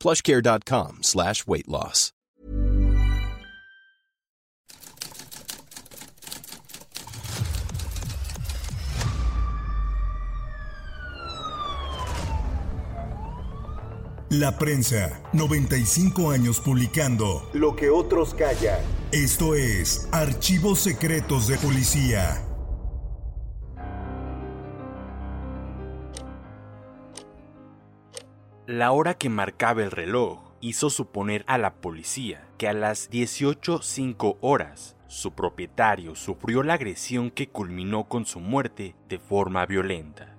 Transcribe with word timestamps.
plushcare.com 0.00 0.98
slash 1.02 1.46
weight 1.46 1.68
loss. 1.68 2.12
La 14.30 14.58
prensa, 14.58 15.20
95 15.32 16.30
años 16.30 16.58
publicando 16.58 17.48
Lo 17.52 17.76
que 17.76 17.90
otros 17.90 18.34
callan. 18.34 18.80
Esto 19.12 19.54
es 19.54 20.08
Archivos 20.10 20.80
Secretos 20.80 21.46
de 21.46 21.56
Policía. 21.56 22.45
La 28.66 28.90
hora 28.90 29.14
que 29.14 29.28
marcaba 29.28 29.84
el 29.84 29.92
reloj 29.92 30.40
hizo 30.60 30.90
suponer 30.90 31.44
a 31.46 31.56
la 31.56 31.74
policía 31.74 32.48
que 32.58 32.66
a 32.66 32.72
las 32.72 33.08
18.05 33.12 34.38
horas 34.40 34.96
su 35.06 35.36
propietario 35.36 36.16
sufrió 36.16 36.64
la 36.64 36.74
agresión 36.74 37.30
que 37.30 37.46
culminó 37.46 38.08
con 38.08 38.26
su 38.26 38.40
muerte 38.40 38.96
de 39.08 39.20
forma 39.20 39.64
violenta. 39.66 40.34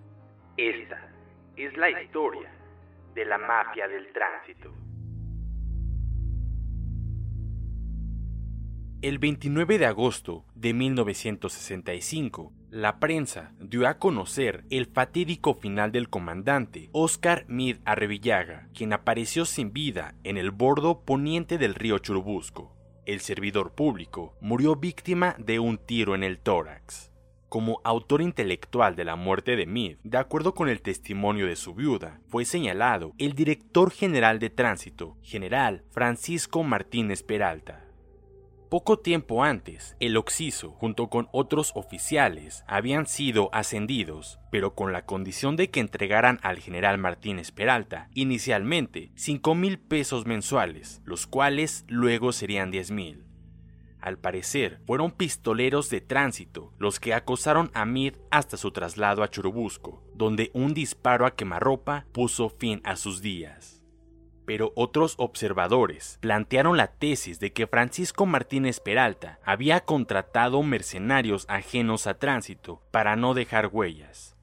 Esta 0.58 1.09
es 1.56 1.78
la 1.78 1.89
historia 2.02 2.52
de 3.16 3.23
la 3.23 3.38
mafia 3.38 3.88
del 3.88 4.11
tránsito. 4.11 4.73
El 9.02 9.19
29 9.19 9.78
de 9.78 9.86
agosto 9.86 10.44
de 10.53 10.73
1965, 10.73 12.51
la 12.69 13.00
prensa 13.00 13.53
dio 13.59 13.88
a 13.88 13.97
conocer 13.97 14.66
el 14.69 14.88
fatídico 14.88 15.53
final 15.53 15.91
del 15.91 16.09
comandante 16.09 16.89
Oscar 16.91 17.45
Mid 17.47 17.78
Arrevillaga, 17.85 18.67
quien 18.73 18.91
apareció 18.91 19.45
sin 19.45 19.72
vida 19.72 20.16
en 20.23 20.38
el 20.38 20.51
bordo 20.51 21.01
poniente 21.06 21.57
del 21.57 21.75
río 21.75 21.97
Churubusco. 22.00 22.75
El 23.06 23.22
servidor 23.22 23.73
público 23.73 24.35
murió 24.41 24.75
víctima 24.75 25.35
de 25.39 25.59
un 25.59 25.77
tiro 25.77 26.13
en 26.13 26.23
el 26.23 26.39
tórax. 26.39 27.13
Como 27.47 27.79
autor 27.85 28.22
intelectual 28.22 28.97
de 28.97 29.06
la 29.06 29.16
muerte 29.16 29.56
de 29.56 29.66
Mid, 29.66 29.95
de 30.03 30.17
acuerdo 30.17 30.53
con 30.53 30.67
el 30.67 30.81
testimonio 30.81 31.47
de 31.47 31.56
su 31.56 31.73
viuda, 31.73 32.19
fue 32.27 32.44
señalado 32.44 33.13
el 33.17 33.31
director 33.31 33.91
general 33.91 34.39
de 34.39 34.50
tránsito, 34.50 35.16
general 35.22 35.85
Francisco 35.91 36.63
Martínez 36.63 37.23
Peralta. 37.23 37.87
Poco 38.69 39.00
tiempo 39.00 39.45
antes, 39.45 39.95
el 40.01 40.17
Oxiso, 40.17 40.72
junto 40.72 41.07
con 41.07 41.29
otros 41.31 41.72
oficiales, 41.75 42.66
habían 42.67 43.07
sido 43.07 43.50
ascendidos, 43.53 44.39
pero 44.51 44.75
con 44.75 44.91
la 44.91 45.05
condición 45.05 45.55
de 45.55 45.69
que 45.69 45.79
entregaran 45.79 46.38
al 46.44 46.59
general 46.59 46.97
Martínez 46.97 47.51
Peralta 47.51 48.09
inicialmente 48.13 49.13
5 49.16 49.56
mil 49.56 49.79
pesos 49.79 50.25
mensuales, 50.25 51.01
los 51.06 51.27
cuales 51.27 51.85
luego 51.88 52.33
serían 52.33 52.69
10 52.69 52.91
mil. 52.91 53.23
Al 54.01 54.17
parecer, 54.17 54.81
fueron 54.85 55.11
pistoleros 55.11 55.89
de 55.89 56.01
tránsito 56.01 56.73
los 56.77 57.00
que 57.00 57.13
acosaron 57.13 57.72
a 57.73 57.85
Mid 57.85 58.16
hasta 58.31 58.57
su 58.57 58.72
traslado 58.72 59.23
a 59.23 59.29
Churubusco, 59.29 60.03
donde 60.13 60.51
un 60.53 60.73
disparo 60.73 61.25
a 61.25 61.35
quemarropa 61.35 62.06
puso 62.11 62.50
fin 62.50 62.81
a 62.83 62.97
sus 62.97 63.22
días 63.22 63.76
pero 64.47 64.72
otros 64.75 65.16
observadores 65.18 66.18
plantearon 66.22 66.78
la 66.78 66.88
tesis 66.88 67.41
de 67.41 67.52
que 67.52 67.68
Francisco 67.68 68.25
Martínez 68.25 68.80
Peralta 68.80 69.40
había 69.44 69.81
contratado 69.81 70.63
mercenarios 70.63 71.46
ajenos 71.50 72.08
a 72.08 72.18
tránsito 72.18 72.81
para 72.90 73.18
no 73.18 73.34
dejar 73.34 73.68
huellas. 73.69 74.38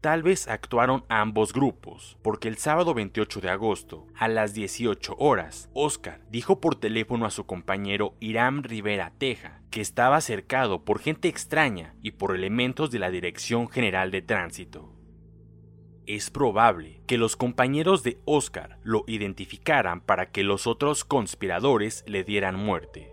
Tal 0.00 0.22
vez 0.22 0.48
actuaron 0.48 1.04
ambos 1.10 1.52
grupos, 1.52 2.16
porque 2.22 2.48
el 2.48 2.56
sábado 2.56 2.94
28 2.94 3.42
de 3.42 3.50
agosto, 3.50 4.06
a 4.16 4.26
las 4.26 4.54
18 4.54 5.16
horas, 5.18 5.68
Oscar 5.74 6.22
dijo 6.30 6.58
por 6.58 6.74
teléfono 6.74 7.26
a 7.26 7.30
su 7.30 7.44
compañero 7.44 8.14
Irán 8.20 8.64
Rivera 8.64 9.12
Teja 9.18 9.60
que 9.70 9.82
estaba 9.82 10.22
cercado 10.22 10.82
por 10.84 10.98
gente 10.98 11.28
extraña 11.28 11.94
y 12.02 12.12
por 12.12 12.34
elementos 12.34 12.90
de 12.90 13.00
la 13.00 13.10
Dirección 13.10 13.68
General 13.68 14.10
de 14.10 14.22
Tránsito 14.22 14.94
es 16.06 16.30
probable 16.30 17.00
que 17.06 17.18
los 17.18 17.36
compañeros 17.36 18.02
de 18.02 18.18
Oscar 18.24 18.78
lo 18.82 19.04
identificaran 19.06 20.00
para 20.00 20.30
que 20.30 20.44
los 20.44 20.66
otros 20.66 21.04
conspiradores 21.04 22.04
le 22.06 22.24
dieran 22.24 22.56
muerte. 22.56 23.12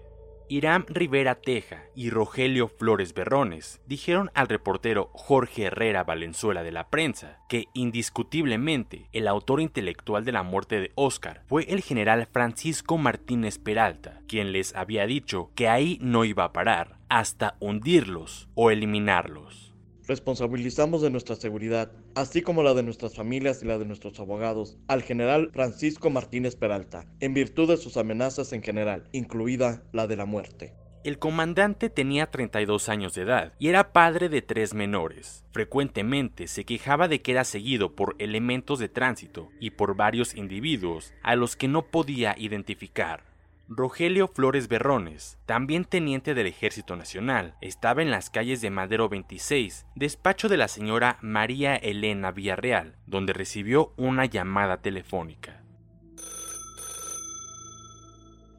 Irán 0.52 0.86
Rivera 0.88 1.36
Teja 1.36 1.84
y 1.94 2.10
Rogelio 2.10 2.68
Flores 2.68 3.14
Berrones 3.14 3.82
dijeron 3.86 4.32
al 4.34 4.48
reportero 4.48 5.12
Jorge 5.14 5.66
Herrera 5.66 6.04
Valenzuela 6.04 6.64
de 6.64 6.72
la 6.72 6.90
prensa 6.90 7.38
que 7.48 7.66
indiscutiblemente 7.76 9.10
el 9.14 9.28
autor 9.28 9.62
intelectual 9.62 10.26
de 10.26 10.32
la 10.32 10.42
muerte 10.42 10.82
de 10.82 10.92
Oscar 10.96 11.44
fue 11.46 11.66
el 11.72 11.82
general 11.82 12.28
Francisco 12.32 12.98
Martínez 12.98 13.60
Peralta, 13.60 14.22
quien 14.28 14.52
les 14.52 14.76
había 14.76 15.06
dicho 15.06 15.52
que 15.54 15.70
ahí 15.70 16.00
no 16.02 16.26
iba 16.26 16.46
a 16.46 16.54
parar 16.54 16.98
hasta 17.10 17.56
hundirlos 17.60 18.50
o 18.56 18.72
eliminarlos. 18.72 19.69
Responsabilizamos 20.10 21.04
de 21.04 21.12
nuestra 21.12 21.36
seguridad, 21.36 21.92
así 22.16 22.42
como 22.42 22.64
la 22.64 22.74
de 22.74 22.82
nuestras 22.82 23.16
familias 23.16 23.62
y 23.62 23.68
la 23.68 23.78
de 23.78 23.86
nuestros 23.86 24.20
abogados, 24.20 24.80
al 24.88 25.04
general 25.04 25.52
Francisco 25.54 26.10
Martínez 26.10 26.56
Peralta, 26.56 27.06
en 27.20 27.36
virtud 27.36 27.70
de 27.70 27.78
sus 27.78 27.96
amenazas 27.96 28.52
en 28.52 28.64
general, 28.64 29.08
incluida 29.12 29.84
la 29.94 30.08
de 30.08 30.16
la 30.16 30.26
muerte. 30.26 30.74
El 31.04 31.20
comandante 31.20 31.92
tenía 31.92 32.26
32 32.26 32.90
años 32.90 33.14
de 33.14 33.22
edad 33.22 33.54
y 33.60 33.68
era 33.68 33.94
padre 33.94 34.30
de 34.30 34.42
tres 34.42 34.74
menores. 34.74 35.46
Frecuentemente 35.52 36.48
se 36.48 36.66
quejaba 36.66 37.08
de 37.08 37.22
que 37.22 37.34
era 37.34 37.44
seguido 37.44 37.96
por 37.96 38.16
elementos 38.18 38.80
de 38.80 38.90
tránsito 38.90 39.50
y 39.60 39.70
por 39.70 39.96
varios 39.96 40.34
individuos 40.34 41.14
a 41.22 41.36
los 41.36 41.56
que 41.56 41.68
no 41.68 41.84
podía 41.84 42.34
identificar. 42.36 43.29
Rogelio 43.72 44.28
Flores 44.28 44.68
Berrones, 44.68 45.38
también 45.46 45.86
teniente 45.86 46.34
del 46.34 46.48
Ejército 46.48 46.96
Nacional, 46.96 47.56
estaba 47.62 48.02
en 48.02 48.10
las 48.10 48.32
calles 48.32 48.62
de 48.62 48.72
Madero 48.72 49.10
26, 49.10 49.86
despacho 49.94 50.50
de 50.50 50.58
la 50.58 50.68
señora 50.68 51.20
María 51.22 51.76
Elena 51.76 52.32
Villarreal, 52.32 52.96
donde 53.06 53.32
recibió 53.32 53.94
una 53.96 54.26
llamada 54.26 54.82
telefónica. 54.82 55.62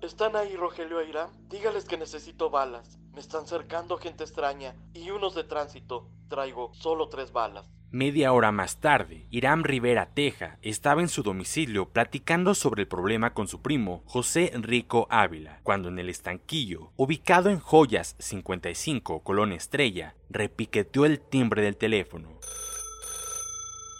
¿Están 0.01 0.37
ahí, 0.37 0.55
Rogelio 0.55 1.01
Aira? 1.01 1.29
Dígales 1.49 1.87
que 1.87 1.99
necesito 1.99 2.49
balas. 2.49 3.01
Me 3.13 3.19
están 3.19 3.49
cercando 3.49 3.99
gente 3.99 4.23
extraña 4.23 4.77
y 4.95 5.11
unos 5.11 5.35
de 5.35 5.43
tránsito. 5.43 6.09
Traigo 6.29 6.73
solo 6.73 7.09
tres 7.09 7.33
balas. 7.33 7.67
Media 7.93 8.33
hora 8.33 8.53
más 8.53 8.77
tarde, 8.77 9.27
Irán 9.31 9.65
Rivera 9.65 10.15
Teja 10.15 10.59
estaba 10.63 11.01
en 11.01 11.09
su 11.09 11.25
domicilio 11.25 11.89
platicando 11.89 12.55
sobre 12.55 12.83
el 12.83 12.89
problema 12.89 13.35
con 13.35 13.49
su 13.49 13.63
primo 13.63 14.05
José 14.07 14.53
Enrico 14.55 15.09
Ávila, 15.11 15.59
cuando 15.65 15.89
en 15.89 15.99
el 15.99 16.09
estanquillo, 16.09 16.93
ubicado 16.97 17.51
en 17.51 17.59
Joyas 17.59 18.15
55, 18.21 19.25
Colón 19.25 19.51
Estrella, 19.51 20.15
repiqueteó 20.29 21.05
el 21.05 21.19
timbre 21.19 21.63
del 21.63 21.77
teléfono. 21.77 22.29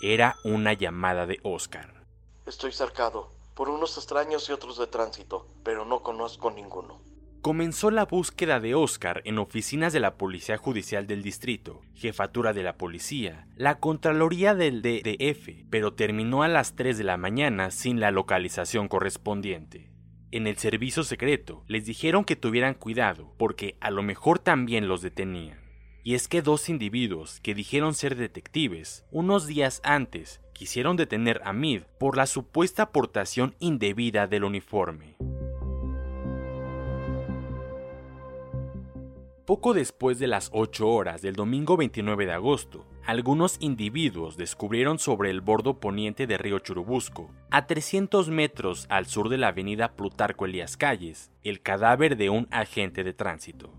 Era 0.03 0.37
una 0.45 0.73
llamada 0.73 1.27
de 1.27 1.41
Oscar. 1.43 2.05
Estoy 2.47 2.71
cercado. 2.71 3.33
por 3.55 3.69
unos 3.69 3.99
extraños 3.99 4.49
y 4.49 4.53
otros 4.53 4.79
de 4.79 4.87
tránsito, 4.87 5.47
pero 5.65 5.85
no 5.85 6.03
conozco 6.03 6.51
ninguno. 6.53 7.01
Comenzó 7.43 7.91
la 7.91 8.05
búsqueda 8.05 8.61
de 8.61 8.75
Oscar 8.75 9.23
en 9.25 9.39
oficinas 9.39 9.95
de 9.95 10.01
la 10.01 10.19
Policía 10.19 10.59
Judicial 10.59 11.07
del 11.07 11.23
Distrito, 11.23 11.81
Jefatura 11.95 12.53
de 12.53 12.63
la 12.63 12.77
Policía, 12.77 13.47
la 13.57 13.79
Contraloría 13.79 14.55
del 14.55 14.83
DDF, 14.83 15.65
pero 15.71 15.95
terminó 15.95 16.43
a 16.43 16.49
las 16.49 16.77
3 16.77 16.99
de 16.99 17.05
la 17.05 17.17
mañana 17.17 17.71
sin 17.71 17.99
la 17.99 18.11
localización 18.11 18.89
correspondiente. 18.89 19.91
En 20.31 20.47
el 20.47 20.59
servicio 20.59 21.03
secreto 21.03 21.65
les 21.67 21.87
dijeron 21.87 22.27
que 22.27 22.37
tuvieran 22.37 22.75
cuidado 22.75 23.33
porque 23.39 23.79
a 23.81 23.91
lo 23.91 24.03
mejor 24.03 24.39
también 24.39 24.87
los 24.87 25.01
detenían. 25.01 25.59
Y 26.05 26.17
es 26.17 26.29
que 26.29 26.43
dos 26.43 26.69
individuos 26.69 27.41
que 27.41 27.55
dijeron 27.55 27.95
ser 27.95 28.17
detectives, 28.17 29.07
unos 29.11 29.47
días 29.47 29.81
antes, 29.83 30.43
quisieron 30.53 30.99
detener 30.99 31.41
a 31.47 31.55
Mid 31.55 31.85
por 31.99 32.19
la 32.19 32.27
supuesta 32.27 32.83
aportación 32.83 33.55
indebida 33.61 34.27
del 34.27 34.45
uniforme. 34.45 35.10
Poco 39.51 39.75
después 39.75 40.21
de 40.21 40.29
las 40.29 40.49
8 40.53 40.87
horas 40.87 41.23
del 41.23 41.35
domingo 41.35 41.77
29 41.77 42.25
de 42.25 42.33
agosto, 42.35 42.87
algunos 43.05 43.57
individuos 43.59 44.37
descubrieron 44.37 45.01
sobre 45.01 45.31
el 45.31 45.41
bordo 45.41 45.81
poniente 45.81 46.29
de 46.29 46.39
río 46.39 46.61
Churubusco, 46.61 47.33
a 47.51 47.67
300 47.67 48.29
metros 48.29 48.87
al 48.89 49.07
sur 49.07 49.29
de 49.29 49.39
la 49.39 49.49
avenida 49.49 49.97
Plutarco 49.97 50.45
Elías 50.45 50.77
Calles, 50.77 51.33
el 51.43 51.63
cadáver 51.63 52.17
de 52.17 52.31
un 52.31 52.47
agente 52.53 53.03
de 53.03 53.13
tránsito. 53.13 53.75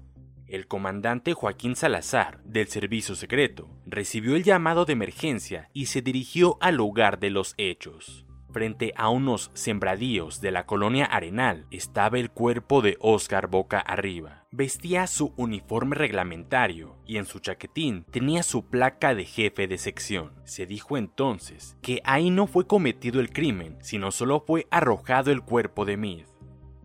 El 0.45 0.67
comandante 0.67 1.33
Joaquín 1.33 1.77
Salazar, 1.77 2.43
del 2.43 2.67
Servicio 2.67 3.15
Secreto, 3.15 3.69
recibió 3.85 4.35
el 4.35 4.43
llamado 4.43 4.83
de 4.83 4.91
emergencia 4.91 5.69
y 5.71 5.85
se 5.85 6.01
dirigió 6.01 6.57
al 6.59 6.75
lugar 6.75 7.17
de 7.17 7.29
los 7.29 7.53
hechos. 7.57 8.25
Frente 8.51 8.93
a 8.97 9.07
unos 9.07 9.49
sembradíos 9.53 10.41
de 10.41 10.51
la 10.51 10.65
colonia 10.65 11.05
Arenal 11.05 11.67
estaba 11.71 12.19
el 12.19 12.31
cuerpo 12.31 12.81
de 12.81 12.97
Oscar 12.99 13.47
boca 13.47 13.79
arriba. 13.79 14.45
Vestía 14.51 15.07
su 15.07 15.33
uniforme 15.37 15.95
reglamentario 15.95 16.97
y 17.05 17.15
en 17.15 17.25
su 17.25 17.39
chaquetín 17.39 18.03
tenía 18.11 18.43
su 18.43 18.65
placa 18.65 19.15
de 19.15 19.23
jefe 19.23 19.67
de 19.69 19.77
sección. 19.77 20.33
Se 20.43 20.65
dijo 20.65 20.97
entonces 20.97 21.77
que 21.81 22.01
ahí 22.03 22.29
no 22.29 22.45
fue 22.45 22.67
cometido 22.67 23.21
el 23.21 23.31
crimen, 23.31 23.77
sino 23.79 24.11
solo 24.11 24.43
fue 24.45 24.67
arrojado 24.69 25.31
el 25.31 25.43
cuerpo 25.43 25.85
de 25.85 25.95
Meade. 25.95 26.25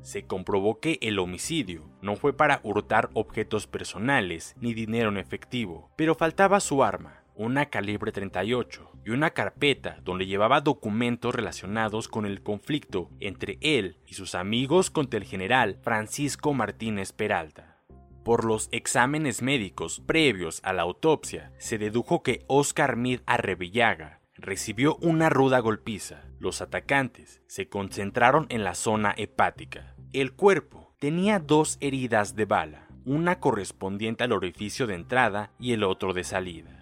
Se 0.02 0.24
comprobó 0.24 0.78
que 0.78 1.00
el 1.02 1.18
homicidio 1.18 1.90
no 2.00 2.14
fue 2.14 2.32
para 2.32 2.60
hurtar 2.62 3.10
objetos 3.14 3.66
personales 3.66 4.54
ni 4.60 4.72
dinero 4.72 5.08
en 5.08 5.16
efectivo, 5.16 5.90
pero 5.96 6.14
faltaba 6.14 6.60
su 6.60 6.84
arma, 6.84 7.24
una 7.34 7.66
calibre 7.66 8.12
38 8.12 8.95
y 9.06 9.11
una 9.11 9.31
carpeta 9.31 10.00
donde 10.03 10.26
llevaba 10.26 10.61
documentos 10.61 11.32
relacionados 11.32 12.08
con 12.08 12.26
el 12.26 12.43
conflicto 12.43 13.08
entre 13.20 13.56
él 13.61 13.99
y 14.05 14.14
sus 14.14 14.35
amigos 14.35 14.91
contra 14.91 15.19
el 15.19 15.25
general 15.25 15.79
Francisco 15.81 16.53
Martínez 16.53 17.12
Peralta. 17.12 17.79
Por 18.25 18.44
los 18.44 18.69
exámenes 18.73 19.43
médicos 19.43 20.03
previos 20.05 20.61
a 20.64 20.73
la 20.73 20.82
autopsia, 20.82 21.53
se 21.58 21.79
dedujo 21.79 22.25
que 22.25 22.44
Oscar 22.49 22.97
Mid 22.97 23.20
Arrevillaga 23.26 24.23
recibió 24.35 24.97
una 24.97 25.29
ruda 25.29 25.61
golpiza. 25.61 26.25
Los 26.41 26.61
atacantes 26.61 27.41
se 27.47 27.69
concentraron 27.69 28.47
en 28.49 28.64
la 28.64 28.75
zona 28.75 29.14
hepática. 29.17 29.94
El 30.12 30.32
cuerpo 30.32 30.97
tenía 30.99 31.38
dos 31.38 31.79
heridas 31.81 32.35
de 32.35 32.44
bala, 32.44 32.88
una 33.05 33.38
correspondiente 33.38 34.25
al 34.25 34.32
orificio 34.32 34.88
de 34.88 34.97
entrada 34.97 35.52
y 35.61 35.75
el 35.75 35.85
otro 35.85 36.12
de 36.12 36.25
salida. 36.25 36.75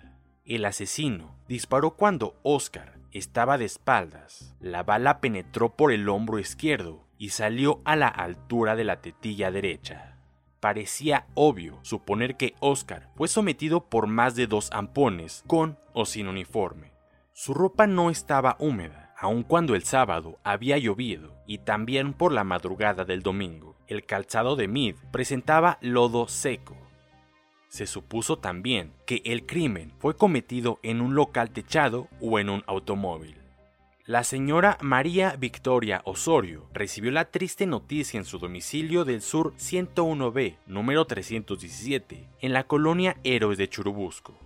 El 0.44 0.66
asesino 0.66 1.34
disparó 1.48 1.92
cuando 1.92 2.34
Oscar 2.42 2.98
estaba 3.12 3.56
de 3.56 3.64
espaldas. 3.64 4.54
La 4.60 4.82
bala 4.82 5.20
penetró 5.20 5.74
por 5.74 5.90
el 5.90 6.06
hombro 6.10 6.38
izquierdo 6.38 7.06
y 7.16 7.30
salió 7.30 7.80
a 7.86 7.96
la 7.96 8.08
altura 8.08 8.76
de 8.76 8.84
la 8.84 9.00
tetilla 9.00 9.50
derecha. 9.50 10.18
Parecía 10.60 11.26
obvio 11.32 11.78
suponer 11.80 12.36
que 12.36 12.54
Oscar 12.60 13.10
fue 13.16 13.28
sometido 13.28 13.88
por 13.88 14.06
más 14.06 14.34
de 14.34 14.46
dos 14.46 14.70
ampones, 14.72 15.44
con 15.46 15.78
o 15.94 16.04
sin 16.04 16.28
uniforme. 16.28 16.92
Su 17.32 17.54
ropa 17.54 17.86
no 17.86 18.10
estaba 18.10 18.56
húmeda, 18.58 19.14
aun 19.18 19.44
cuando 19.44 19.74
el 19.74 19.84
sábado 19.84 20.38
había 20.44 20.76
llovido, 20.76 21.34
y 21.46 21.58
también 21.58 22.12
por 22.12 22.32
la 22.32 22.44
madrugada 22.44 23.06
del 23.06 23.22
domingo. 23.22 23.76
El 23.86 24.04
calzado 24.04 24.56
de 24.56 24.68
Mid 24.68 24.96
presentaba 25.10 25.78
lodo 25.80 26.28
seco, 26.28 26.76
se 27.74 27.88
supuso 27.88 28.38
también 28.38 28.92
que 29.04 29.20
el 29.24 29.46
crimen 29.46 29.92
fue 29.98 30.16
cometido 30.16 30.78
en 30.84 31.00
un 31.00 31.16
local 31.16 31.50
techado 31.50 32.06
o 32.20 32.38
en 32.38 32.48
un 32.48 32.62
automóvil. 32.68 33.36
La 34.06 34.22
señora 34.22 34.78
María 34.80 35.34
Victoria 35.34 36.00
Osorio 36.04 36.68
recibió 36.72 37.10
la 37.10 37.32
triste 37.32 37.66
noticia 37.66 38.16
en 38.16 38.26
su 38.26 38.38
domicilio 38.38 39.04
del 39.04 39.22
sur 39.22 39.54
101B, 39.56 40.58
número 40.68 41.04
317, 41.04 42.28
en 42.40 42.52
la 42.52 42.62
colonia 42.62 43.16
Héroes 43.24 43.58
de 43.58 43.68
Churubusco. 43.68 44.38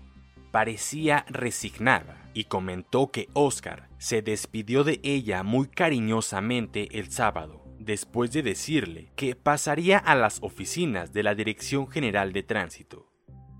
Parecía 0.50 1.26
resignada 1.28 2.30
y 2.32 2.44
comentó 2.44 3.10
que 3.10 3.28
Oscar 3.34 3.90
se 3.98 4.22
despidió 4.22 4.84
de 4.84 5.00
ella 5.02 5.42
muy 5.42 5.68
cariñosamente 5.68 6.98
el 6.98 7.10
sábado, 7.10 7.62
después 7.78 8.32
de 8.32 8.42
decirle 8.42 9.12
que 9.16 9.36
pasaría 9.36 9.98
a 9.98 10.14
las 10.14 10.42
oficinas 10.42 11.12
de 11.12 11.22
la 11.22 11.34
Dirección 11.34 11.88
General 11.88 12.32
de 12.32 12.42
Tránsito. 12.42 13.17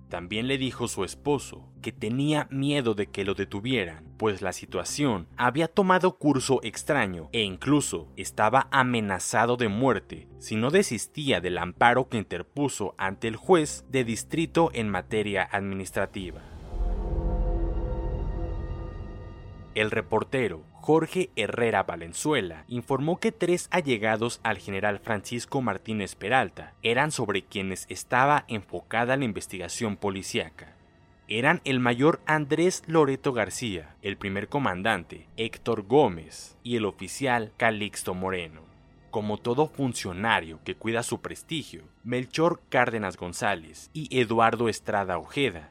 También 0.08 0.48
le 0.48 0.56
dijo 0.56 0.88
su 0.88 1.04
esposo 1.04 1.68
que 1.82 1.92
tenía 1.92 2.48
miedo 2.50 2.94
de 2.94 3.08
que 3.08 3.24
lo 3.24 3.34
detuvieran, 3.34 4.04
pues 4.16 4.40
la 4.40 4.52
situación 4.52 5.28
había 5.36 5.68
tomado 5.68 6.16
curso 6.16 6.60
extraño 6.62 7.28
e 7.32 7.42
incluso 7.42 8.08
estaba 8.16 8.68
amenazado 8.70 9.56
de 9.56 9.68
muerte 9.68 10.26
si 10.38 10.56
no 10.56 10.70
desistía 10.70 11.40
del 11.40 11.58
amparo 11.58 12.08
que 12.08 12.18
interpuso 12.18 12.94
ante 12.96 13.28
el 13.28 13.36
juez 13.36 13.84
de 13.90 14.04
distrito 14.04 14.70
en 14.72 14.88
materia 14.88 15.48
administrativa. 15.52 16.57
El 19.78 19.92
reportero 19.92 20.64
Jorge 20.72 21.30
Herrera 21.36 21.84
Valenzuela 21.84 22.64
informó 22.66 23.20
que 23.20 23.30
tres 23.30 23.68
allegados 23.70 24.40
al 24.42 24.58
general 24.58 24.98
Francisco 24.98 25.62
Martínez 25.62 26.16
Peralta 26.16 26.74
eran 26.82 27.12
sobre 27.12 27.42
quienes 27.42 27.86
estaba 27.88 28.44
enfocada 28.48 29.16
la 29.16 29.24
investigación 29.24 29.96
policíaca. 29.96 30.74
Eran 31.28 31.60
el 31.62 31.78
mayor 31.78 32.20
Andrés 32.26 32.82
Loreto 32.88 33.32
García, 33.32 33.94
el 34.02 34.16
primer 34.16 34.48
comandante 34.48 35.28
Héctor 35.36 35.82
Gómez 35.82 36.56
y 36.64 36.74
el 36.74 36.84
oficial 36.84 37.52
Calixto 37.56 38.14
Moreno. 38.14 38.62
Como 39.12 39.38
todo 39.38 39.68
funcionario 39.68 40.58
que 40.64 40.74
cuida 40.74 41.04
su 41.04 41.20
prestigio, 41.20 41.84
Melchor 42.02 42.62
Cárdenas 42.68 43.16
González 43.16 43.90
y 43.92 44.08
Eduardo 44.18 44.68
Estrada 44.68 45.18
Ojeda 45.18 45.70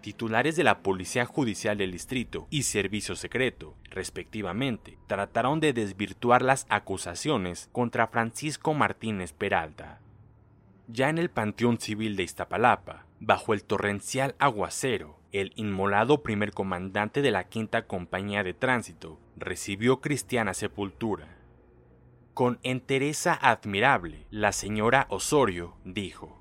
titulares 0.00 0.56
de 0.56 0.64
la 0.64 0.82
Policía 0.82 1.26
Judicial 1.26 1.76
del 1.78 1.92
Distrito 1.92 2.46
y 2.50 2.62
Servicio 2.62 3.16
Secreto, 3.16 3.74
respectivamente, 3.90 4.98
trataron 5.06 5.60
de 5.60 5.72
desvirtuar 5.72 6.42
las 6.42 6.66
acusaciones 6.68 7.68
contra 7.72 8.08
Francisco 8.08 8.74
Martínez 8.74 9.32
Peralta. 9.32 10.00
Ya 10.86 11.10
en 11.10 11.18
el 11.18 11.30
Panteón 11.30 11.78
Civil 11.78 12.16
de 12.16 12.22
Iztapalapa, 12.22 13.06
bajo 13.20 13.52
el 13.52 13.64
torrencial 13.64 14.34
aguacero, 14.38 15.18
el 15.32 15.52
inmolado 15.56 16.22
primer 16.22 16.52
comandante 16.52 17.20
de 17.20 17.30
la 17.30 17.44
Quinta 17.44 17.86
Compañía 17.86 18.42
de 18.42 18.54
Tránsito 18.54 19.20
recibió 19.36 20.00
cristiana 20.00 20.54
sepultura. 20.54 21.36
Con 22.32 22.58
entereza 22.62 23.34
admirable, 23.34 24.24
la 24.30 24.52
señora 24.52 25.06
Osorio 25.10 25.76
dijo: 25.84 26.40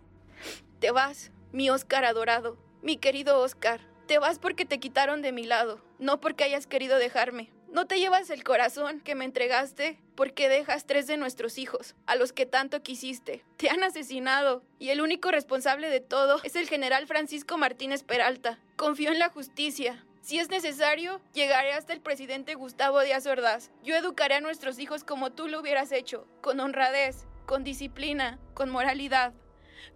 Te 0.79 0.91
vas, 0.91 1.31
mi 1.51 1.69
Oscar 1.69 2.05
adorado 2.05 2.66
mi 2.81 2.97
querido 2.97 3.39
Oscar, 3.39 3.81
te 4.07 4.19
vas 4.19 4.39
porque 4.39 4.65
te 4.65 4.79
quitaron 4.79 5.21
de 5.21 5.31
mi 5.31 5.43
lado, 5.43 5.81
no 5.99 6.19
porque 6.19 6.43
hayas 6.43 6.67
querido 6.67 6.97
dejarme. 6.97 7.51
No 7.69 7.85
te 7.85 7.99
llevas 7.99 8.29
el 8.29 8.43
corazón 8.43 9.01
que 9.01 9.13
me 9.13 9.25
entregaste 9.25 9.99
porque 10.15 10.47
dejas 10.47 10.85
tres 10.85 11.05
de 11.05 11.17
nuestros 11.17 11.57
hijos, 11.57 11.95
a 12.05 12.15
los 12.15 12.31
que 12.31 12.45
tanto 12.45 12.81
quisiste. 12.81 13.43
Te 13.57 13.69
han 13.69 13.83
asesinado 13.83 14.63
y 14.79 14.89
el 14.89 15.01
único 15.01 15.31
responsable 15.31 15.89
de 15.89 15.99
todo 15.99 16.39
es 16.43 16.55
el 16.55 16.67
general 16.67 17.07
Francisco 17.07 17.57
Martínez 17.57 18.03
Peralta. 18.03 18.59
Confío 18.77 19.11
en 19.11 19.19
la 19.19 19.29
justicia. 19.29 20.05
Si 20.21 20.39
es 20.39 20.49
necesario, 20.49 21.21
llegaré 21.33 21.73
hasta 21.73 21.93
el 21.93 21.99
presidente 21.99 22.55
Gustavo 22.55 23.01
Díaz 23.01 23.27
Ordaz. 23.27 23.71
Yo 23.83 23.95
educaré 23.95 24.35
a 24.35 24.41
nuestros 24.41 24.79
hijos 24.79 25.03
como 25.03 25.31
tú 25.31 25.47
lo 25.47 25.59
hubieras 25.59 25.91
hecho, 25.91 26.25
con 26.41 26.59
honradez, 26.59 27.25
con 27.45 27.63
disciplina, 27.63 28.39
con 28.53 28.69
moralidad, 28.69 29.33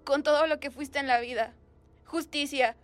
con 0.03 0.23
todo 0.23 0.47
lo 0.47 0.59
que 0.59 0.71
fuiste 0.71 0.99
en 0.99 1.07
la 1.07 1.19
vida 1.21 1.55
justicia. 2.11 2.75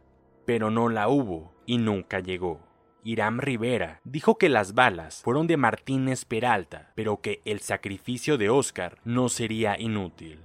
Pero 0.45 0.71
no 0.71 0.87
la 0.87 1.09
hubo 1.09 1.53
y 1.65 1.77
nunca 1.77 2.21
llegó. 2.21 2.61
Irán 3.03 3.39
Rivera 3.39 3.99
dijo 4.05 4.37
que 4.37 4.47
las 4.47 4.73
balas 4.73 5.21
fueron 5.21 5.47
de 5.47 5.57
Martínez 5.57 6.23
Peralta, 6.25 6.93
pero 6.95 7.21
que 7.21 7.41
el 7.45 7.59
sacrificio 7.59 8.37
de 8.37 8.49
Oscar 8.49 8.99
no 9.03 9.27
sería 9.27 9.79
inútil. 9.79 10.39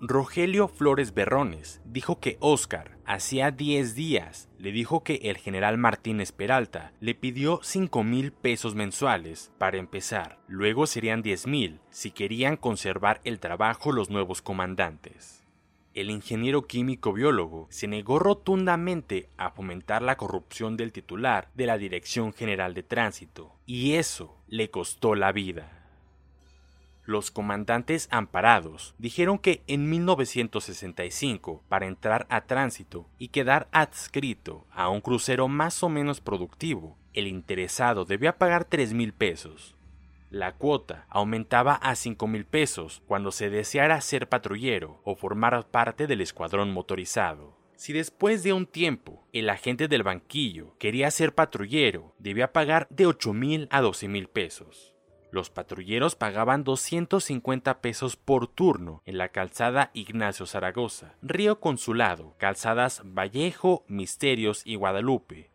Rogelio 0.00 0.68
Flores 0.68 1.14
Berrones 1.14 1.80
dijo 1.84 2.18
que 2.18 2.36
Oscar 2.40 2.98
hacía 3.06 3.50
10 3.50 3.94
días 3.94 4.48
le 4.58 4.72
dijo 4.72 5.04
que 5.04 5.20
el 5.22 5.38
general 5.38 5.78
Martínez 5.78 6.32
Peralta 6.32 6.92
le 7.00 7.14
pidió 7.14 7.60
5 7.62 8.02
mil 8.02 8.32
pesos 8.32 8.74
mensuales 8.74 9.52
para 9.58 9.78
empezar, 9.78 10.38
luego 10.48 10.86
serían 10.86 11.22
10 11.22 11.46
mil 11.46 11.80
si 11.90 12.10
querían 12.10 12.56
conservar 12.56 13.20
el 13.24 13.38
trabajo 13.38 13.92
los 13.92 14.10
nuevos 14.10 14.42
comandantes. 14.42 15.41
El 15.94 16.08
ingeniero 16.08 16.62
químico 16.66 17.12
biólogo 17.12 17.66
se 17.70 17.86
negó 17.86 18.18
rotundamente 18.18 19.28
a 19.36 19.50
fomentar 19.50 20.00
la 20.00 20.16
corrupción 20.16 20.78
del 20.78 20.90
titular 20.90 21.50
de 21.54 21.66
la 21.66 21.76
Dirección 21.76 22.32
General 22.32 22.72
de 22.72 22.82
Tránsito, 22.82 23.52
y 23.66 23.94
eso 23.94 24.38
le 24.48 24.70
costó 24.70 25.14
la 25.14 25.32
vida. 25.32 25.82
Los 27.04 27.30
comandantes 27.30 28.08
amparados 28.10 28.94
dijeron 28.96 29.38
que 29.38 29.62
en 29.66 29.90
1965, 29.90 31.62
para 31.68 31.86
entrar 31.86 32.26
a 32.30 32.42
tránsito 32.42 33.06
y 33.18 33.28
quedar 33.28 33.68
adscrito 33.70 34.64
a 34.70 34.88
un 34.88 35.02
crucero 35.02 35.46
más 35.48 35.82
o 35.82 35.90
menos 35.90 36.22
productivo, 36.22 36.96
el 37.12 37.26
interesado 37.26 38.06
debía 38.06 38.38
pagar 38.38 38.64
3 38.64 38.94
mil 38.94 39.12
pesos. 39.12 39.74
La 40.32 40.54
cuota 40.54 41.04
aumentaba 41.10 41.74
a 41.74 41.94
5 41.94 42.26
mil 42.26 42.46
pesos 42.46 43.02
cuando 43.06 43.32
se 43.32 43.50
deseara 43.50 44.00
ser 44.00 44.30
patrullero 44.30 45.02
o 45.04 45.14
formar 45.14 45.66
parte 45.70 46.06
del 46.06 46.22
escuadrón 46.22 46.72
motorizado. 46.72 47.58
Si 47.76 47.92
después 47.92 48.42
de 48.42 48.54
un 48.54 48.64
tiempo 48.64 49.26
el 49.34 49.50
agente 49.50 49.88
del 49.88 50.02
banquillo 50.02 50.74
quería 50.78 51.10
ser 51.10 51.34
patrullero, 51.34 52.14
debía 52.18 52.50
pagar 52.50 52.86
de 52.88 53.04
8 53.04 53.34
mil 53.34 53.68
a 53.70 53.82
12 53.82 54.08
mil 54.08 54.28
pesos. 54.28 54.94
Los 55.30 55.50
patrulleros 55.50 56.16
pagaban 56.16 56.64
250 56.64 57.82
pesos 57.82 58.16
por 58.16 58.46
turno 58.46 59.02
en 59.04 59.18
la 59.18 59.28
calzada 59.28 59.90
Ignacio 59.92 60.46
Zaragoza, 60.46 61.14
Río 61.20 61.60
Consulado, 61.60 62.36
calzadas 62.38 63.02
Vallejo, 63.04 63.84
Misterios 63.86 64.62
y 64.64 64.76
Guadalupe. 64.76 65.51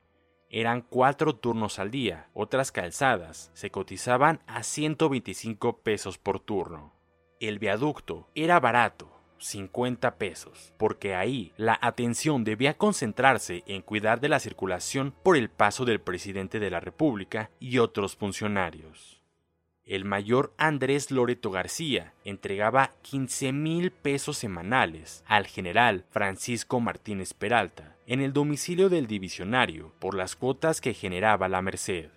Eran 0.49 0.81
cuatro 0.81 1.35
turnos 1.35 1.79
al 1.79 1.91
día. 1.91 2.29
Otras 2.33 2.71
calzadas 2.71 3.51
se 3.53 3.69
cotizaban 3.69 4.39
a 4.47 4.63
125 4.63 5.79
pesos 5.79 6.17
por 6.17 6.39
turno. 6.39 6.93
El 7.39 7.59
viaducto 7.59 8.27
era 8.33 8.59
barato, 8.59 9.11
50 9.39 10.17
pesos, 10.17 10.73
porque 10.77 11.15
ahí 11.15 11.53
la 11.57 11.77
atención 11.81 12.43
debía 12.43 12.77
concentrarse 12.77 13.63
en 13.67 13.81
cuidar 13.81 14.19
de 14.19 14.29
la 14.29 14.39
circulación 14.39 15.13
por 15.23 15.37
el 15.37 15.49
paso 15.49 15.85
del 15.85 16.01
presidente 16.01 16.59
de 16.59 16.71
la 16.71 16.79
República 16.79 17.51
y 17.59 17.77
otros 17.77 18.15
funcionarios 18.15 19.17
el 19.87 20.03
mayor 20.03 20.53
Andrés 20.57 21.11
Loreto 21.11 21.49
García 21.49 22.13
entregaba 22.25 22.91
15 23.03 23.53
mil 23.53 23.91
pesos 23.91 24.37
semanales 24.37 25.23
al 25.27 25.47
general 25.47 26.05
Francisco 26.09 26.81
Martínez 26.81 27.33
Peralta 27.33 27.96
en 28.07 28.21
el 28.21 28.31
domicilio 28.31 28.87
del 28.87 29.05
divisionario 29.05 29.93
por 29.99 30.15
las 30.15 30.37
cuotas 30.37 30.79
que 30.79 30.93
generaba 30.93 31.49
la 31.49 31.61
Merced. 31.61 32.09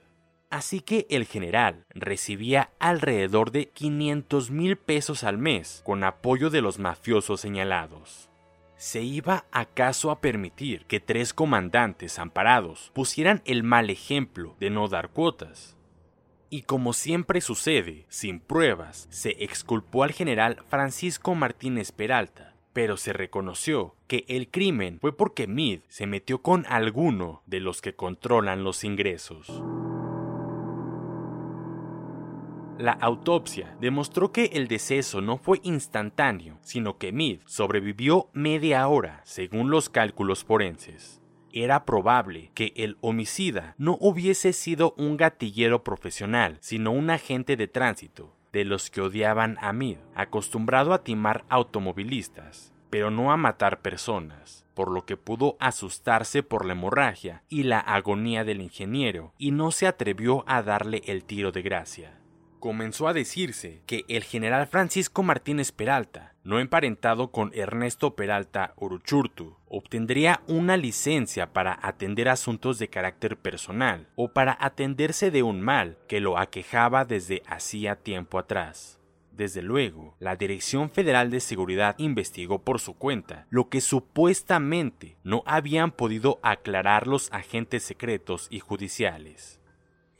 Así 0.48 0.80
que 0.80 1.06
el 1.10 1.26
general 1.26 1.84
recibía 1.90 2.70
alrededor 2.78 3.50
de 3.50 3.68
500 3.68 4.50
mil 4.50 4.76
pesos 4.76 5.24
al 5.24 5.36
mes 5.36 5.82
con 5.84 6.04
apoyo 6.04 6.48
de 6.48 6.62
los 6.62 6.78
mafiosos 6.78 7.40
señalados. 7.40 8.30
¿Se 8.76 9.02
iba 9.02 9.44
acaso 9.50 10.10
a 10.10 10.20
permitir 10.20 10.86
que 10.86 11.00
tres 11.00 11.34
comandantes 11.34 12.18
amparados 12.18 12.90
pusieran 12.94 13.42
el 13.44 13.62
mal 13.62 13.90
ejemplo 13.90 14.56
de 14.58 14.70
no 14.70 14.88
dar 14.88 15.10
cuotas? 15.10 15.76
Y 16.50 16.62
como 16.62 16.92
siempre 16.92 17.40
sucede, 17.40 18.06
sin 18.08 18.40
pruebas, 18.40 19.06
se 19.10 19.36
exculpó 19.44 20.02
al 20.02 20.12
general 20.12 20.64
Francisco 20.68 21.34
Martínez 21.34 21.92
Peralta, 21.92 22.49
pero 22.72 22.96
se 22.96 23.12
reconoció 23.12 23.94
que 24.06 24.24
el 24.28 24.48
crimen 24.48 24.98
fue 25.00 25.16
porque 25.16 25.46
Meade 25.46 25.82
se 25.88 26.06
metió 26.06 26.42
con 26.42 26.66
alguno 26.66 27.42
de 27.46 27.60
los 27.60 27.80
que 27.80 27.94
controlan 27.94 28.64
los 28.64 28.84
ingresos. 28.84 29.62
La 32.78 32.92
autopsia 32.92 33.76
demostró 33.80 34.32
que 34.32 34.46
el 34.54 34.66
deceso 34.66 35.20
no 35.20 35.36
fue 35.36 35.60
instantáneo, 35.64 36.58
sino 36.62 36.96
que 36.96 37.12
Meade 37.12 37.40
sobrevivió 37.44 38.30
media 38.32 38.88
hora, 38.88 39.20
según 39.24 39.70
los 39.70 39.90
cálculos 39.90 40.44
forenses 40.44 41.20
era 41.52 41.84
probable 41.84 42.50
que 42.54 42.72
el 42.76 42.96
homicida 43.00 43.74
no 43.78 43.96
hubiese 44.00 44.52
sido 44.52 44.94
un 44.96 45.16
gatillero 45.16 45.82
profesional, 45.82 46.58
sino 46.60 46.92
un 46.92 47.10
agente 47.10 47.56
de 47.56 47.68
tránsito, 47.68 48.34
de 48.52 48.64
los 48.64 48.90
que 48.90 49.00
odiaban 49.00 49.56
a 49.60 49.72
Mid, 49.72 49.98
acostumbrado 50.14 50.92
a 50.92 51.02
timar 51.02 51.44
automovilistas, 51.48 52.72
pero 52.90 53.10
no 53.10 53.32
a 53.32 53.36
matar 53.36 53.80
personas, 53.80 54.66
por 54.74 54.90
lo 54.90 55.06
que 55.06 55.16
pudo 55.16 55.56
asustarse 55.60 56.42
por 56.42 56.64
la 56.64 56.72
hemorragia 56.72 57.44
y 57.48 57.62
la 57.62 57.78
agonía 57.78 58.44
del 58.44 58.60
ingeniero, 58.60 59.32
y 59.38 59.52
no 59.52 59.70
se 59.70 59.86
atrevió 59.86 60.44
a 60.46 60.62
darle 60.62 61.02
el 61.06 61.24
tiro 61.24 61.52
de 61.52 61.62
gracia. 61.62 62.18
Comenzó 62.58 63.08
a 63.08 63.14
decirse 63.14 63.82
que 63.86 64.04
el 64.08 64.24
general 64.24 64.66
Francisco 64.66 65.22
Martínez 65.22 65.72
Peralta, 65.72 66.29
no 66.42 66.58
emparentado 66.58 67.30
con 67.30 67.52
Ernesto 67.54 68.14
Peralta 68.14 68.72
Uruchurtu, 68.76 69.56
obtendría 69.68 70.42
una 70.46 70.76
licencia 70.76 71.52
para 71.52 71.78
atender 71.82 72.28
asuntos 72.28 72.78
de 72.78 72.88
carácter 72.88 73.36
personal 73.36 74.08
o 74.16 74.32
para 74.32 74.56
atenderse 74.60 75.30
de 75.30 75.42
un 75.42 75.60
mal 75.60 75.98
que 76.08 76.20
lo 76.20 76.38
aquejaba 76.38 77.04
desde 77.04 77.42
hacía 77.46 77.96
tiempo 77.96 78.38
atrás. 78.38 78.98
Desde 79.32 79.62
luego, 79.62 80.16
la 80.18 80.36
Dirección 80.36 80.90
Federal 80.90 81.30
de 81.30 81.40
Seguridad 81.40 81.94
investigó 81.98 82.58
por 82.58 82.80
su 82.80 82.94
cuenta 82.94 83.46
lo 83.48 83.68
que 83.68 83.80
supuestamente 83.80 85.16
no 85.22 85.42
habían 85.46 85.92
podido 85.92 86.40
aclarar 86.42 87.06
los 87.06 87.32
agentes 87.32 87.82
secretos 87.82 88.48
y 88.50 88.60
judiciales 88.60 89.59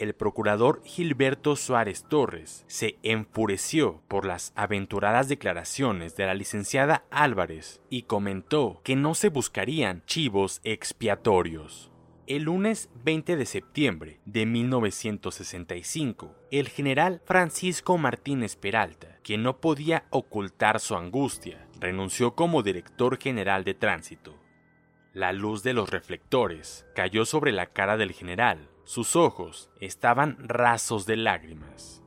el 0.00 0.14
procurador 0.14 0.80
Gilberto 0.82 1.56
Suárez 1.56 2.04
Torres 2.08 2.64
se 2.68 2.98
enfureció 3.02 4.02
por 4.08 4.24
las 4.24 4.54
aventuradas 4.56 5.28
declaraciones 5.28 6.16
de 6.16 6.24
la 6.24 6.32
licenciada 6.32 7.04
Álvarez 7.10 7.82
y 7.90 8.04
comentó 8.04 8.80
que 8.82 8.96
no 8.96 9.14
se 9.14 9.28
buscarían 9.28 10.02
chivos 10.06 10.62
expiatorios. 10.64 11.90
El 12.26 12.44
lunes 12.44 12.88
20 13.04 13.36
de 13.36 13.44
septiembre 13.44 14.20
de 14.24 14.46
1965, 14.46 16.34
el 16.50 16.70
general 16.70 17.20
Francisco 17.26 17.98
Martínez 17.98 18.56
Peralta, 18.56 19.18
quien 19.22 19.42
no 19.42 19.60
podía 19.60 20.06
ocultar 20.08 20.80
su 20.80 20.96
angustia, 20.96 21.68
renunció 21.78 22.34
como 22.34 22.62
director 22.62 23.18
general 23.18 23.64
de 23.64 23.74
tránsito. 23.74 24.34
La 25.12 25.34
luz 25.34 25.62
de 25.62 25.74
los 25.74 25.90
reflectores 25.90 26.86
cayó 26.94 27.26
sobre 27.26 27.52
la 27.52 27.66
cara 27.66 27.98
del 27.98 28.12
general 28.12 28.70
sus 28.90 29.14
ojos 29.14 29.70
estaban 29.78 30.36
rasos 30.40 31.06
de 31.06 31.14
lágrimas. 31.14 32.02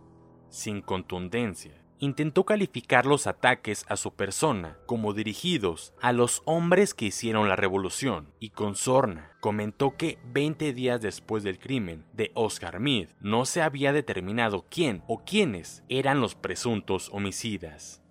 Sin 0.50 0.82
contundencia, 0.82 1.82
intentó 1.98 2.44
calificar 2.44 3.06
los 3.06 3.26
ataques 3.26 3.86
a 3.88 3.96
su 3.96 4.14
persona 4.14 4.78
como 4.86 5.14
dirigidos 5.14 5.94
a 6.02 6.12
los 6.12 6.42
hombres 6.44 6.94
que 6.94 7.06
hicieron 7.06 7.48
la 7.48 7.56
revolución 7.56 8.34
y 8.38 8.50
con 8.50 8.76
sorna 8.76 9.32
comentó 9.40 9.96
que 9.96 10.20
20 10.26 10.74
días 10.74 11.00
después 11.00 11.44
del 11.44 11.58
crimen 11.58 12.06
de 12.12 12.32
Oscar 12.34 12.82
Meade 12.82 13.16
no 13.22 13.46
se 13.46 13.62
había 13.62 13.94
determinado 13.94 14.66
quién 14.70 15.04
o 15.08 15.24
quiénes 15.24 15.86
eran 15.88 16.20
los 16.20 16.36
presuntos 16.36 17.08
homicidas. 17.14 18.03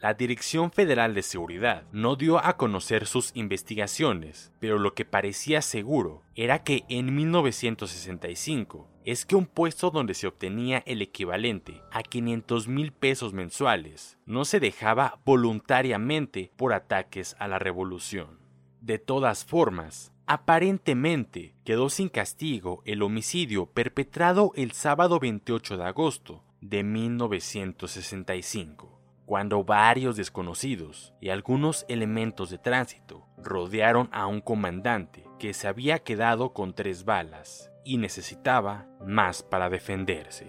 La 0.00 0.14
Dirección 0.14 0.72
Federal 0.72 1.12
de 1.12 1.20
Seguridad 1.20 1.84
no 1.92 2.16
dio 2.16 2.42
a 2.42 2.56
conocer 2.56 3.06
sus 3.06 3.32
investigaciones, 3.34 4.50
pero 4.58 4.78
lo 4.78 4.94
que 4.94 5.04
parecía 5.04 5.60
seguro 5.60 6.22
era 6.34 6.64
que 6.64 6.84
en 6.88 7.14
1965 7.14 8.88
es 9.04 9.26
que 9.26 9.36
un 9.36 9.44
puesto 9.44 9.90
donde 9.90 10.14
se 10.14 10.26
obtenía 10.26 10.82
el 10.86 11.02
equivalente 11.02 11.82
a 11.92 12.02
500 12.02 12.66
mil 12.66 12.92
pesos 12.92 13.34
mensuales 13.34 14.16
no 14.24 14.46
se 14.46 14.58
dejaba 14.58 15.20
voluntariamente 15.26 16.50
por 16.56 16.72
ataques 16.72 17.36
a 17.38 17.46
la 17.46 17.58
revolución. 17.58 18.38
De 18.80 18.98
todas 18.98 19.44
formas, 19.44 20.14
aparentemente 20.24 21.56
quedó 21.62 21.90
sin 21.90 22.08
castigo 22.08 22.80
el 22.86 23.02
homicidio 23.02 23.66
perpetrado 23.66 24.52
el 24.56 24.72
sábado 24.72 25.20
28 25.20 25.76
de 25.76 25.84
agosto 25.84 26.42
de 26.62 26.84
1965 26.84 28.99
cuando 29.30 29.62
varios 29.62 30.16
desconocidos 30.16 31.14
y 31.20 31.28
algunos 31.28 31.86
elementos 31.88 32.50
de 32.50 32.58
tránsito 32.58 33.28
rodearon 33.38 34.08
a 34.10 34.26
un 34.26 34.40
comandante 34.40 35.24
que 35.38 35.54
se 35.54 35.68
había 35.68 36.00
quedado 36.00 36.52
con 36.52 36.74
tres 36.74 37.04
balas 37.04 37.70
y 37.84 37.98
necesitaba 37.98 38.88
más 39.06 39.44
para 39.44 39.70
defenderse. 39.70 40.48